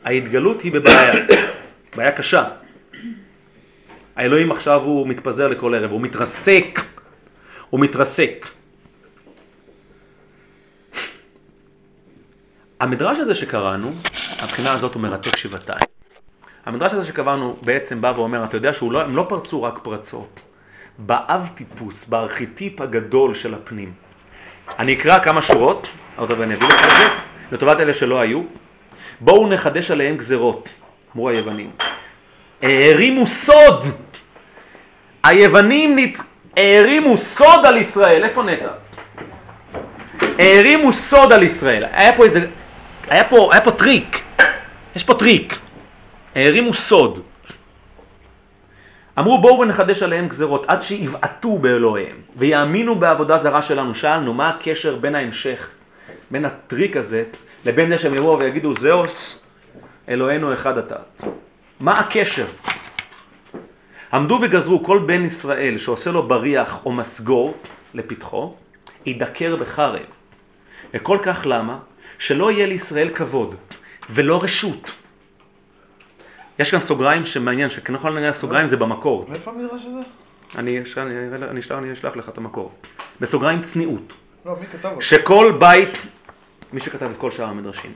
[0.09, 1.13] ההתגלות היא בבעיה.
[1.95, 2.43] בעיה קשה.
[4.15, 6.81] האלוהים עכשיו הוא מתפזר לכל ערב, הוא מתרסק.
[7.69, 8.47] הוא מתרסק.
[12.79, 13.91] המדרש הזה שקראנו,
[14.39, 15.89] הבחינה הזאת הוא מרתק שבעתיים.
[16.65, 20.39] המדרש הזה שקבענו בעצם בא ואומר, אתה יודע שהם לא, לא פרצו רק פרצות.
[20.97, 23.93] באב טיפוס, בארכיטיפ הגדול של הפנים.
[24.79, 27.07] אני אקרא כמה שורות, עוד ואני אביא לך את זה,
[27.51, 28.68] לטובת אלה שלא היו.
[29.21, 30.69] בואו נחדש עליהם גזרות,
[31.15, 31.71] אמרו היוונים.
[32.61, 33.85] הערימו סוד!
[35.23, 36.17] היוונים נת...
[36.57, 38.69] הערימו סוד על ישראל, איפה נטע?
[40.39, 42.45] הערימו סוד על ישראל, היה פה איזה,
[43.07, 44.21] היה פה, היה פה טריק,
[44.95, 45.57] יש פה טריק,
[46.35, 47.21] הערימו סוד.
[49.19, 53.95] אמרו בואו ונחדש עליהם גזרות עד שיבעטו באלוהיהם ויאמינו בעבודה זרה שלנו.
[53.95, 55.69] שאלנו מה הקשר בין ההמשך,
[56.31, 57.23] בין הטריק הזה
[57.65, 59.43] לבין זה שהם יבואו ויגידו זה הוא ס
[60.09, 60.95] אלוהינו אחד אתה.
[61.79, 62.47] מה הקשר?
[64.13, 67.57] עמדו וגזרו כל בן ישראל שעושה לו בריח או מסגור
[67.93, 68.55] לפתחו,
[69.05, 70.01] ידקר בחרב.
[70.93, 71.79] וכל כך למה?
[72.19, 73.55] שלא יהיה לישראל כבוד
[74.09, 74.91] ולא רשות.
[76.59, 79.25] יש כאן סוגריים שמעניין, שכנראה נראה הסוגריים זה במקור.
[79.29, 79.99] מאיפה המדרש הזה?
[80.57, 80.79] אני
[81.71, 82.71] אני אשלח לך את המקור.
[83.21, 84.13] בסוגריים צניעות.
[84.45, 85.01] לא, מי כתב אותו?
[85.01, 85.97] שכל בית,
[86.73, 87.91] מי שכתב את כל שאר המדרשים,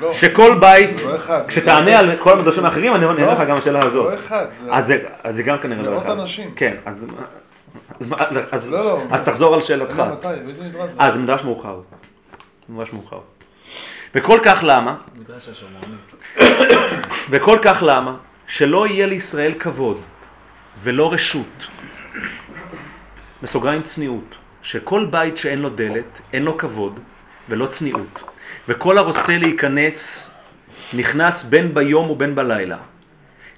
[0.00, 1.42] לא, שכל בית, לא אחד.
[1.48, 4.12] כשתענה על כל המדרשים האחרים, אני אענה לך גם השאלה זה הזאת.
[4.14, 4.72] לא אחד, זה...
[4.72, 6.10] אז זה- אז זה גם כנראה לא מאות אחד.
[6.18, 6.50] אנשים.
[6.56, 7.04] כן, אז-
[8.00, 9.02] אז- אז- אז- לא, לא.
[9.10, 9.98] אז תחזור על שאלתך.
[9.98, 10.26] לא, מתי?
[10.44, 11.00] באיזה מדרש זה?
[11.00, 11.80] אה, זה מדרש מאוחר.
[12.68, 13.18] ממש מאוחר.
[14.14, 14.96] וכל כך למה?
[15.16, 15.48] מדרש.
[17.30, 18.16] וכל כך למה?
[18.46, 20.00] שלא יהיה לישראל כבוד
[20.82, 21.66] ולא רשות.
[23.42, 24.34] בסוגריים צניעות.
[24.62, 27.00] שכל בית שאין לו דלת, אין לו כבוד
[27.48, 28.22] ולא צניעות.
[28.68, 30.30] וכל הרוצה להיכנס,
[30.92, 32.76] נכנס בין ביום ובין בלילה.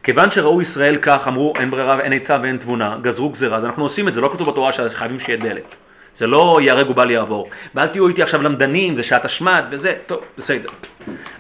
[0.03, 3.83] כיוון שראו ישראל כך, אמרו אין ברירה ואין עצה ואין תבונה, גזרו גזירה, אז אנחנו
[3.83, 5.75] עושים את זה, לא כתוב בתורה שחייבים שיהיה דלת.
[6.15, 7.51] זה לא ייהרג ובל יעבור.
[7.75, 10.69] ואל תהיו איתי עכשיו למדנים, זה שעת השמד וזה, טוב, בסדר.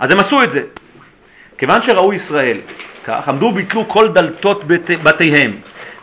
[0.00, 0.62] אז הם עשו את זה.
[1.58, 2.58] כיוון שראו ישראל
[3.04, 5.56] כך, עמדו וביטלו כל דלתות בת, בתיהם,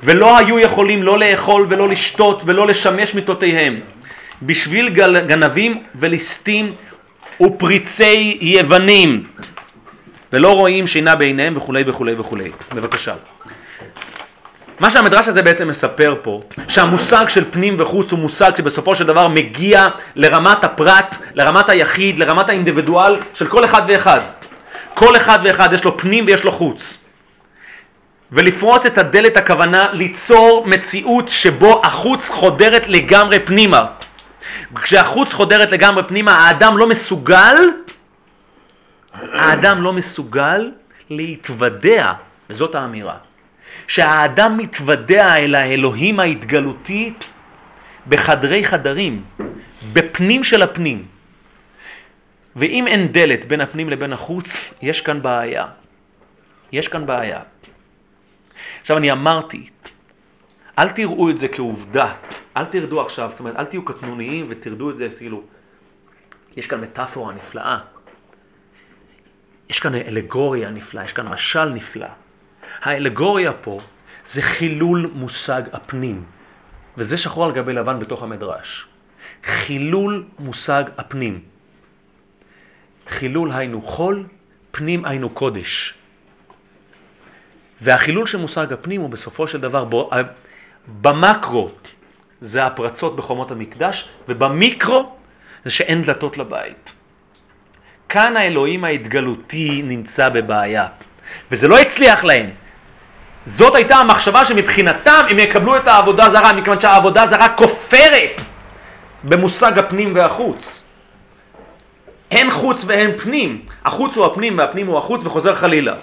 [0.04, 3.80] ולא היו יכולים לא לאכול ולא לשתות ולא לשמש מיטותיהם,
[4.42, 4.90] בשביל
[5.28, 6.74] גנבים וליסטים
[7.42, 9.28] ופריצי יוונים,
[10.34, 12.52] ולא רואים שינה בעיניהם וכולי וכולי וכולי.
[12.74, 13.14] בבקשה.
[14.80, 19.28] מה שהמדרש הזה בעצם מספר פה, שהמושג של פנים וחוץ הוא מושג שבסופו של דבר
[19.28, 24.20] מגיע לרמת הפרט, לרמת היחיד, לרמת האינדיבידואל של כל אחד ואחד.
[24.94, 26.98] כל אחד ואחד יש לו פנים ויש לו חוץ.
[28.32, 33.82] ולפרוץ את הדלת הכוונה ליצור מציאות שבו החוץ חודרת לגמרי פנימה.
[34.82, 37.56] כשהחוץ חודרת לגמרי פנימה, האדם לא מסוגל,
[39.14, 40.72] האדם לא מסוגל
[41.10, 42.14] להתוודע,
[42.50, 43.18] וזאת האמירה,
[43.88, 47.14] שהאדם מתוודע אל האלוהים ההתגלותי
[48.08, 49.24] בחדרי חדרים,
[49.94, 51.06] בפנים של הפנים.
[52.56, 55.66] ואם אין דלת בין הפנים לבין החוץ, יש כאן בעיה.
[56.72, 57.40] יש כאן בעיה.
[58.82, 59.70] עכשיו אני אמרתי,
[60.80, 62.14] אל תראו את זה כעובדה,
[62.58, 65.44] אל תרדו עכשיו, זאת אומרת, אל תהיו קטנוניים ותרדו את זה כאילו,
[66.56, 67.80] יש כאן מטאפורה נפלאה,
[69.70, 72.08] יש כאן אלגוריה נפלאה, יש כאן משל נפלא.
[72.82, 73.80] האלגוריה פה
[74.26, 76.24] זה חילול מושג הפנים,
[76.98, 78.88] וזה שחור על גבי לבן בתוך המדרש.
[79.44, 81.40] חילול מושג הפנים.
[83.08, 84.26] חילול היינו חול,
[84.72, 85.94] פנים היינו קודש.
[87.82, 89.86] והחילול של מושג הפנים הוא בסופו של דבר,
[91.02, 91.70] במקרו
[92.42, 95.10] זה הפרצות בחומות המקדש, ובמיקרו
[95.66, 96.92] זה שאין דלתות לבית.
[98.10, 100.88] כאן האלוהים ההתגלותי נמצא בבעיה,
[101.52, 102.50] וזה לא הצליח להם.
[103.46, 108.42] זאת הייתה המחשבה שמבחינתם הם יקבלו את העבודה זרה, מכיוון שהעבודה זרה כופרת
[109.24, 110.84] במושג הפנים והחוץ.
[112.32, 115.96] אין חוץ ואין פנים, החוץ הוא הפנים והפנים הוא החוץ וחוזר חלילה.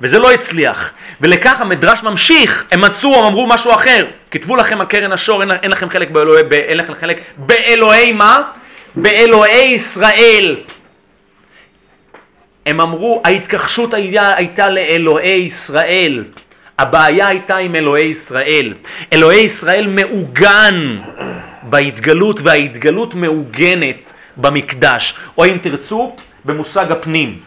[0.00, 5.12] וזה לא הצליח, ולכך המדרש ממשיך, הם מצאו, הם אמרו משהו אחר, כתבו לכם הקרן
[5.12, 8.42] השור, אין, אין לכם חלק באלוהי, ב, אין לכם חלק באלוהי מה?
[8.94, 10.56] באלוהי ישראל.
[12.66, 16.24] הם אמרו, ההתכחשות היה, הייתה לאלוהי ישראל.
[16.78, 18.74] הבעיה הייתה עם אלוהי ישראל.
[19.12, 20.98] אלוהי ישראל מעוגן
[21.62, 27.38] בהתגלות, וההתגלות מעוגנת במקדש, או אם תרצו, במושג הפנים.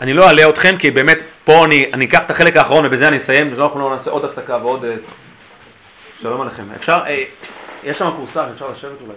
[0.00, 3.16] אני לא אעלה אתכם כי באמת פה אני, אני אקח את החלק האחרון ובזה אני
[3.16, 4.84] אסיים, ואנחנו לא נעשה עוד הפסקה ועוד...
[4.84, 4.94] אה,
[6.22, 6.64] שלום עליכם.
[6.76, 7.24] אפשר, אה,
[7.84, 9.12] יש שם כורסה, אפשר לשבת אולי.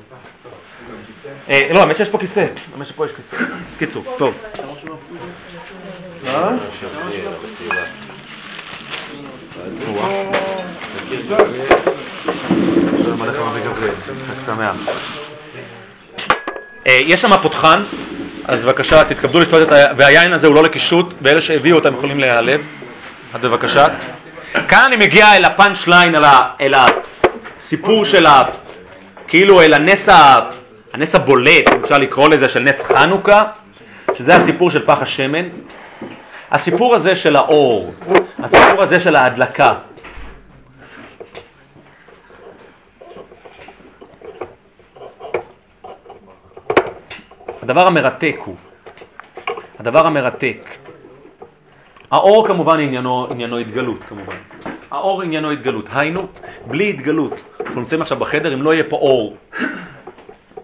[1.49, 3.37] אה, לא, האמת שיש פה כיסא, האמת שפה יש כיסא.
[3.79, 4.43] קיצור, טוב.
[6.27, 6.49] אה?
[16.87, 17.81] אה, יש שם פותחן,
[18.49, 19.85] אז בבקשה תתכבדו לשתות את ה...
[19.97, 22.61] והיין הזה הוא לא לקישוט, ואלה שהביאו אותם יכולים להיעלב.
[23.33, 23.87] אז בבקשה.
[24.67, 26.15] כאן אני מגיע אל הפאנצ' ליין,
[26.61, 26.73] אל,
[27.57, 28.43] הסיפור של ה...
[29.27, 30.39] כאילו אל הנס, ה...
[30.93, 33.43] הנס הבולט, אפשר לקרוא לזה, של נס חנוכה,
[34.13, 35.45] שזה הסיפור של פח השמן.
[36.51, 37.93] הסיפור הזה של האור,
[38.43, 39.73] הסיפור הזה של ההדלקה.
[47.69, 48.55] הדבר המרתק הוא,
[49.79, 50.65] הדבר המרתק,
[52.11, 54.35] האור כמובן עניינו, עניינו התגלות כמובן,
[54.91, 56.27] האור עניינו התגלות, היינו,
[56.67, 59.37] בלי התגלות, אנחנו נמצאים עכשיו בחדר, אם לא יהיה פה אור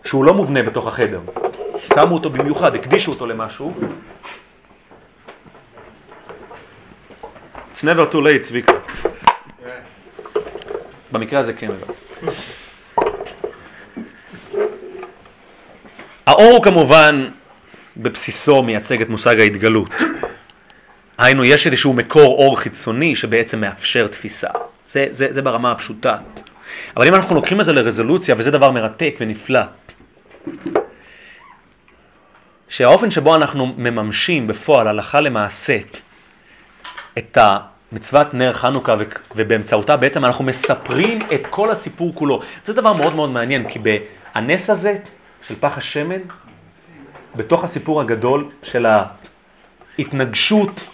[0.06, 1.20] שהוא לא מובנה בתוך החדר,
[1.88, 3.74] שמו אותו במיוחד, הקדישו אותו למשהו,
[7.74, 8.74] It's never too late, צביקה.
[11.12, 11.72] במקרה הזה כן.
[16.26, 17.28] האור הוא כמובן
[17.98, 19.90] בבסיסו מייצג את מושג ההתגלות.
[21.18, 24.50] היינו, יש איזשהו מקור אור חיצוני שבעצם מאפשר תפיסה.
[24.88, 26.18] זה, זה, זה ברמה הפשוטה.
[26.98, 29.62] אבל אם אנחנו לוקחים את זה לרזולוציה, וזה דבר מרתק ונפלא,
[32.70, 35.78] שהאופן שבו אנחנו מממשים בפועל, הלכה למעשה,
[37.18, 37.38] את
[37.92, 38.96] מצוות נר חנוכה
[39.36, 42.42] ובאמצעותה בעצם אנחנו מספרים את כל הסיפור כולו.
[42.66, 44.96] זה דבר מאוד מאוד מעניין, כי בנס הזה
[45.47, 46.21] של פח השמן,
[47.36, 48.86] בתוך הסיפור הגדול של
[49.97, 50.88] ההתנגשות,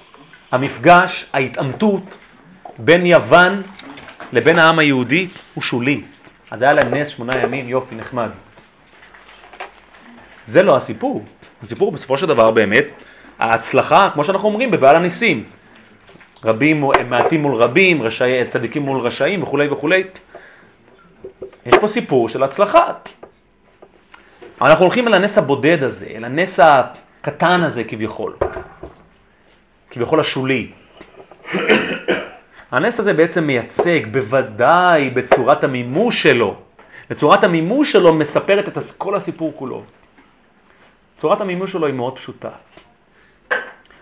[0.51, 2.17] המפגש, ההתעמתות
[2.77, 3.61] בין יוון
[4.33, 6.01] לבין העם היהודי הוא שולי.
[6.51, 8.29] אז היה להם נס שמונה ימים, יופי, נחמד.
[10.45, 11.25] זה לא הסיפור.
[11.63, 12.85] הסיפור בסופו של דבר באמת,
[13.39, 15.43] ההצלחה, כמו שאנחנו אומרים, בבעל הניסים.
[16.45, 20.03] רבים, מעטים מול רבים, רשעי, צדיקים מול רשעים וכולי וכולי.
[21.65, 22.93] יש פה סיפור של הצלחה.
[24.61, 28.35] אנחנו הולכים אל הנס הבודד הזה, אל הנס הקטן הזה כביכול,
[29.89, 30.71] כביכול השולי.
[32.71, 36.55] הנס הזה בעצם מייצג, בוודאי בצורת המימוש שלו,
[37.09, 39.83] בצורת המימוש שלו מספרת את כל הסיפור כולו.
[41.17, 42.49] צורת המימוש שלו היא מאוד פשוטה.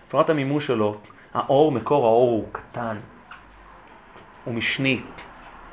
[0.06, 0.96] צורת המימוש שלו,
[1.34, 2.96] האור, מקור האור הוא קטן,
[4.44, 5.00] הוא משני,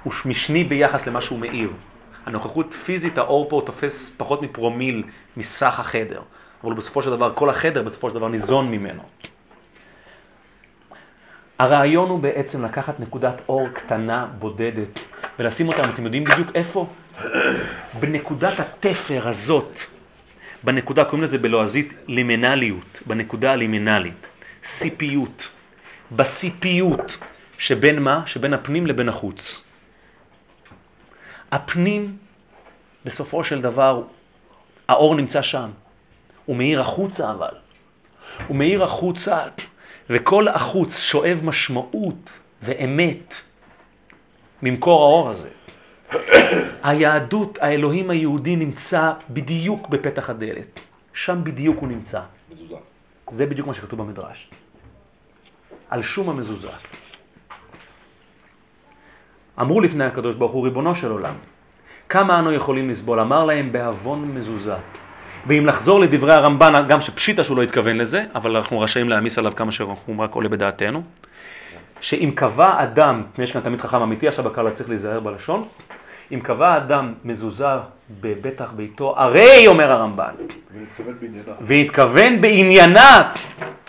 [0.03, 1.69] הוא משני ביחס למה שהוא מאיר.
[2.27, 5.03] הנוכחות פיזית, האור פה תופס פחות מפרומיל
[5.37, 6.21] מסך החדר,
[6.63, 9.01] אבל בסופו של דבר, כל החדר בסופו של דבר ניזון ממנו.
[11.59, 14.99] הרעיון הוא בעצם לקחת נקודת אור קטנה, בודדת,
[15.39, 16.87] ולשים אותה, אתם יודעים בדיוק איפה?
[17.99, 19.79] בנקודת התפר הזאת,
[20.63, 24.27] בנקודה, קוראים לזה בלועזית לימנליות, בנקודה הלימנלית,
[24.63, 25.49] סיפיות,
[26.11, 27.17] בסיפיות
[27.57, 28.21] שבין מה?
[28.25, 29.66] שבין הפנים לבין החוץ.
[31.51, 32.17] הפנים,
[33.05, 34.03] בסופו של דבר,
[34.87, 35.69] האור נמצא שם.
[36.45, 37.55] הוא מאיר החוצה אבל.
[38.47, 39.43] הוא מאיר החוצה,
[40.09, 43.33] וכל החוץ שואב משמעות ואמת
[44.63, 45.49] ממקור האור הזה.
[46.83, 50.79] היהדות, האלוהים היהודי נמצא בדיוק בפתח הדלת.
[51.13, 52.21] שם בדיוק הוא נמצא.
[52.51, 52.75] מזוזה.
[53.31, 54.49] זה בדיוק מה שכתוב במדרש.
[55.89, 56.69] על שום המזוזה.
[59.61, 61.33] אמרו לפני הקדוש ברוך הוא, ריבונו של עולם,
[62.09, 63.19] כמה אנו יכולים לסבול?
[63.19, 64.75] אמר להם בעוון מזוזה.
[65.47, 69.55] ואם לחזור לדברי הרמב"ן, גם שפשיטא שהוא לא התכוון לזה, אבל אנחנו רשאים להעמיס עליו
[69.55, 71.03] כמה שאנחנו רק עולה בדעתנו,
[72.01, 75.67] שאם קבע אדם, יש כאן תמיד חכם אמיתי, עכשיו הקהל צריך להיזהר בלשון,
[76.33, 77.67] אם קבע אדם מזוזה
[78.21, 80.33] בבטח ביתו, הרי, אומר הרמב"ן.
[81.61, 83.31] והתכוון בעניינה,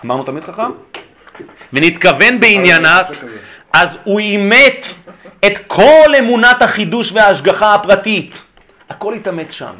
[0.05, 0.71] אמרנו תמיד חכם?
[1.73, 3.01] ונתכוון בעניינה,
[3.73, 4.87] אז הוא אימת
[5.47, 8.39] את כל אמונת החידוש וההשגחה הפרטית.
[8.91, 9.75] הכל התאמת שם.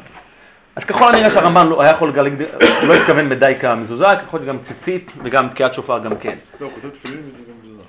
[0.75, 4.49] אז ככל הנראה שהרמב"ן לא היה יכול להגיד, הוא לא התכוון בדייקה מזוזה, יכול להיות
[4.49, 6.35] גם ציצית וגם תקיעת שופר גם כן.
[6.61, 7.83] לא, הוא כותב תפילין וזה גם מזוזה.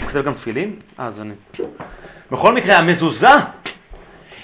[0.00, 0.76] הוא כותב גם תפילין?
[0.98, 1.34] אז אני...
[2.30, 3.28] בכל מקרה, המזוזה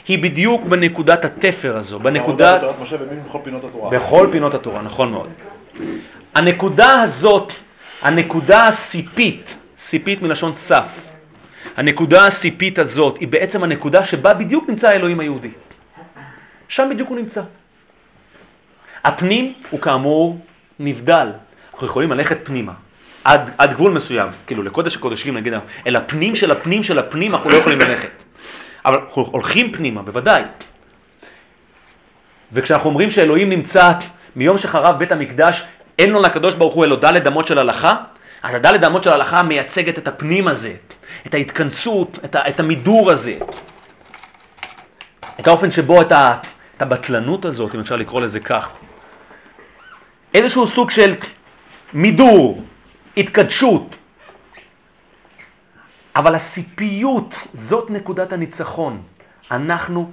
[0.09, 2.61] היא בדיוק בנקודת התפר הזו, בנקודת...
[2.61, 3.91] תורת משה ומין בכל פינות התורה.
[3.91, 5.29] בכל פינות התורה, נכון מאוד.
[6.35, 7.53] הנקודה הזאת,
[8.03, 11.10] הנקודה הסיפית, סיפית מלשון סף,
[11.81, 15.51] הנקודה הסיפית הזאת היא בעצם הנקודה שבה בדיוק נמצא האלוהים היהודי.
[16.69, 17.43] שם בדיוק הוא נמצא.
[19.05, 20.39] הפנים הוא כאמור
[20.79, 21.29] נבדל.
[21.73, 22.73] אנחנו יכולים ללכת פנימה,
[23.25, 25.53] עד, עד גבול מסוים, כאילו לקודש הקודשים נגיד,
[25.87, 28.23] אל הפנים של הפנים של הפנים אנחנו לא יכולים ללכת.
[28.85, 30.43] אבל אנחנו הולכים פנימה, בוודאי.
[32.53, 33.93] וכשאנחנו אומרים שאלוהים נמצא
[34.37, 35.63] מיום שחרב בית המקדש,
[35.99, 37.97] אין לו לקדוש ברוך הוא אלו דלת אמות של הלכה,
[38.43, 40.75] אז הדלת אמות של ההלכה מייצגת את הפנים הזה,
[41.27, 43.39] את ההתכנסות, את, ה, את המידור הזה,
[45.41, 46.37] את האופן שבו את, ה,
[46.77, 48.69] את הבטלנות הזאת, אם אפשר לקרוא לזה כך,
[50.35, 51.15] איזשהו סוג של
[51.93, 52.65] מידור,
[53.17, 53.97] התקדשות,
[56.17, 59.03] אבל הסיפיות, זאת נקודת הניצחון.
[59.51, 60.11] אנחנו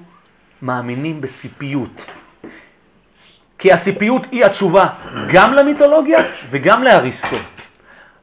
[0.62, 2.06] מאמינים בסיפיות.
[3.60, 4.88] כי הסיפיות היא התשובה
[5.34, 7.38] גם למיתולוגיה וגם לאריסטו.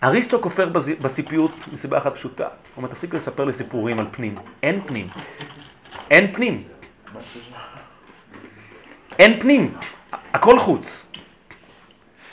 [0.04, 0.68] אריסטו כופר
[1.00, 2.44] בסיפיות מסיבה אחת פשוטה.
[2.44, 4.34] הוא אומר, תפסיק לספר לי סיפורים על פנים.
[4.62, 5.08] אין פנים.
[6.10, 6.62] אין פנים.
[9.18, 9.74] אין פנים.
[10.12, 11.12] הכל חוץ.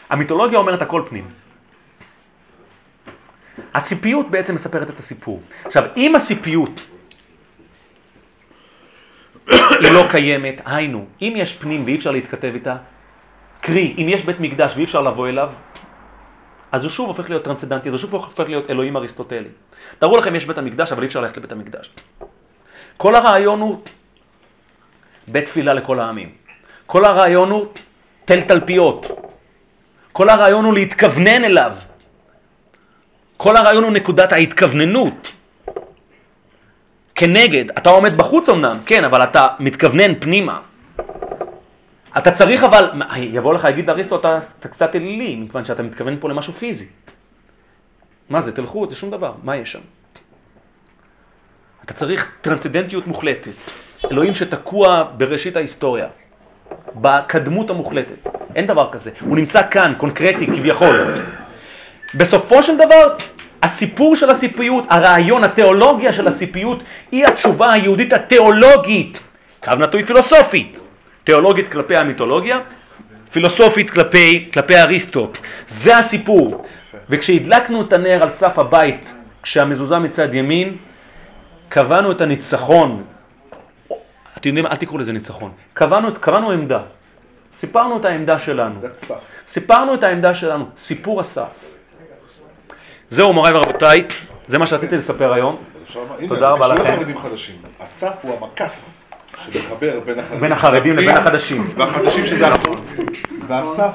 [0.10, 1.28] המיתולוגיה אומרת הכל פנים.
[3.74, 5.42] הסיפיות בעצם מספרת את הסיפור.
[5.66, 6.88] עכשיו, אם הסיפיות
[9.50, 12.76] היא לא קיימת, היינו, אם יש פנים ואי אפשר להתכתב איתה,
[13.62, 15.52] קרי, אם יש בית מקדש ואי אפשר לבוא אליו,
[16.72, 19.50] אז הוא שוב הופך להיות טרנסצדנטי, אז הוא שוב הופך להיות אלוהים אריסטוטלי.
[20.00, 21.90] תארו לכם, יש בית המקדש, אבל אי אפשר ללכת לבית המקדש.
[22.98, 23.82] כל הרעיון הוא
[25.28, 26.32] בית תפילה לכל העמים.
[26.86, 27.66] כל הרעיון הוא
[28.26, 29.08] תל תלפיות.
[30.12, 31.74] כל הרעיון הוא להתכוונן אליו.
[33.38, 35.32] כל הרעיון הוא נקודת ההתכווננות.
[37.16, 40.60] כנגד, אתה עומד בחוץ אמנם, כן, אבל אתה מתכוונן פנימה.
[42.18, 46.30] אתה צריך אבל, יבוא לך, יגיד אריסטו, אתה, אתה קצת אלילי, מכיוון שאתה מתכוון פה
[46.30, 46.86] למשהו פיזי.
[48.30, 49.80] מה זה, תלכו, זה שום דבר, מה יש שם?
[51.86, 53.52] אתה צריך טרנסצדנטיות מוחלטת,
[54.12, 56.08] אלוהים שתקוע בראשית ההיסטוריה,
[56.96, 61.14] בקדמות המוחלטת, אין דבר כזה, הוא נמצא כאן, קונקרטי כביכול.
[62.16, 63.16] בסופו של דבר,
[63.64, 69.20] הסיפור של הסיפיות, הרעיון, התיאולוגיה של הסיפיות, היא התשובה היהודית התיאולוגית,
[69.64, 70.81] קו נטוי פילוסופית,
[71.24, 72.60] תיאולוגית כלפי המיתולוגיה,
[73.32, 75.32] פילוסופית כלפי, כלפי אריסטו.
[75.68, 76.66] זה הסיפור.
[77.10, 80.78] וכשהדלקנו את הנר על סף הבית, כשהמזוזה מצד ימין,
[81.70, 83.04] קבענו את הניצחון.
[84.38, 85.52] אתם יודעים, אל תקראו לזה ניצחון.
[85.74, 86.80] קבענו, קבענו עמדה.
[87.54, 88.80] סיפרנו את העמדה שלנו.
[89.48, 91.76] סיפרנו את העמדה שלנו, סיפור הסף.
[93.10, 94.04] זהו מוריי ורבותיי,
[94.48, 95.64] זה מה שרציתי לספר היום.
[96.28, 97.00] תודה רבה לכם.
[97.80, 98.72] הסף הוא המקף
[99.46, 101.70] שמחבר בין החרדים בין החרדים לבין החדשים.
[101.78, 103.00] והחדשים שזה החוץ.
[103.48, 103.92] והסף